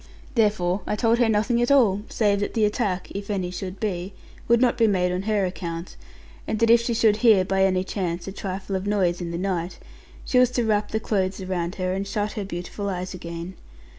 Therefore 0.33 0.81
I 0.87 0.95
told 0.95 1.19
her 1.19 1.29
nothing 1.29 1.61
at 1.61 1.69
all, 1.69 2.01
save 2.09 2.39
that 2.39 2.55
the 2.55 2.65
attack 2.65 3.11
(if 3.11 3.29
any 3.29 3.51
should 3.51 3.79
be) 3.79 4.13
would 4.47 4.59
not 4.59 4.75
be 4.75 4.87
made 4.87 5.11
on 5.11 5.21
her 5.29 5.45
account; 5.45 5.95
and 6.47 6.57
that 6.57 6.71
if 6.71 6.81
she 6.81 6.95
should 6.95 7.17
hear, 7.17 7.45
by 7.45 7.63
any 7.63 7.83
chance, 7.83 8.27
a 8.27 8.31
trifle 8.31 8.75
of 8.75 8.87
a 8.87 8.89
noise 8.89 9.21
in 9.21 9.29
the 9.29 9.37
night, 9.37 9.77
she 10.25 10.39
was 10.39 10.49
to 10.57 10.65
wrap 10.65 10.89
the 10.89 10.99
clothes 10.99 11.39
around 11.39 11.75
her, 11.75 11.93
and 11.93 12.07
shut 12.07 12.31
her 12.31 12.43
beautiful 12.43 12.89
eyes 12.89 13.13
again. 13.13 13.53